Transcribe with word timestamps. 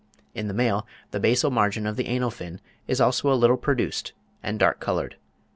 In 0.33 0.47
the 0.47 0.53
male 0.55 0.87
the 1.11 1.19
basal 1.19 1.51
margin 1.51 1.85
of 1.85 1.95
the 1.95 2.07
anal 2.07 2.31
fin 2.31 2.59
is 2.87 2.99
also 2.99 3.31
a 3.31 3.35
little 3.37 3.55
produced 3.55 4.13
and 4.41 4.57
dark 4.57 4.79
coloured. 4.79 5.17